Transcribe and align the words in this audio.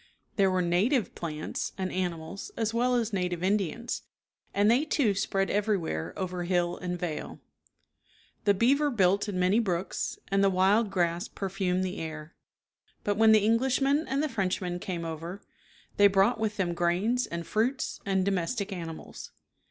There 0.35 0.49
were 0.49 0.63
native 0.63 1.13
plants 1.13 1.73
and 1.77 1.91
animals 1.91 2.49
as 2.57 2.73
well 2.73 2.95
as 2.95 3.13
native 3.13 3.43
Indians, 3.43 4.01
and 4.51 4.71
they, 4.71 4.83
too, 4.83 5.13
spread 5.13 5.51
everywhere 5.51 6.11
over 6.17 6.43
hill 6.45 6.75
and 6.75 6.97
vale. 6.99 7.39
The 8.45 8.55
beaver 8.55 8.89
built 8.89 9.29
in 9.29 9.37
many 9.39 9.59
brooks, 9.59 10.17
and 10.29 10.43
the 10.43 10.49
wild 10.49 10.89
grass 10.89 11.27
perfumed 11.27 11.83
the 11.83 11.99
air. 11.99 12.33
But 13.03 13.15
when 13.17 13.31
the 13.31 13.45
Eng 13.45 13.59
lishmen 13.59 14.05
and 14.07 14.23
the 14.23 14.27
Frenchmen 14.27 14.79
came 14.79 15.05
over, 15.05 15.43
they 15.97 16.07
brought 16.07 16.39
with 16.39 16.57
them 16.57 16.73
grains 16.73 17.27
and 17.27 17.45
fruits 17.45 17.99
and 18.03 18.25
domestic 18.25 18.73
animals. 18.73 19.29